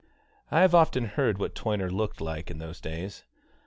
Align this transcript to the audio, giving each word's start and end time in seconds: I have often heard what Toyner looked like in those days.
I 0.49 0.61
have 0.61 0.73
often 0.73 1.05
heard 1.05 1.37
what 1.37 1.53
Toyner 1.53 1.91
looked 1.91 2.19
like 2.21 2.49
in 2.49 2.57
those 2.57 2.81
days. 2.81 3.23